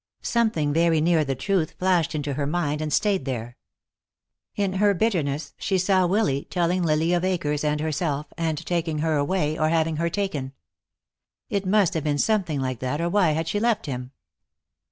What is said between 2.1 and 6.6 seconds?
into her mind and stayed there. In her bitterness she saw Willy